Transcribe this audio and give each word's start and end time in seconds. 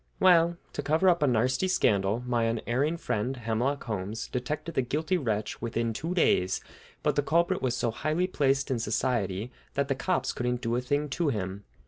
Well, 0.19 0.57
to 0.73 0.81
cover 0.81 1.09
up 1.09 1.21
a 1.21 1.27
"narsty" 1.27 1.69
scandal, 1.69 2.23
my 2.25 2.45
unerring 2.45 2.97
friend, 2.97 3.37
Hemlock 3.37 3.83
Holmes, 3.83 4.29
detected 4.29 4.73
the 4.73 4.81
guilty 4.81 5.15
wretch 5.15 5.61
within 5.61 5.93
two 5.93 6.15
days, 6.15 6.59
but 7.03 7.15
the 7.15 7.21
culprit 7.21 7.61
was 7.61 7.77
so 7.77 7.91
highly 7.91 8.25
placed 8.25 8.71
in 8.71 8.79
society 8.79 9.51
that 9.75 9.89
the 9.89 9.93
cops 9.93 10.33
couldn't 10.33 10.61
do 10.61 10.75
a 10.75 10.81
thing 10.81 11.07
to 11.09 11.29
him. 11.29 11.65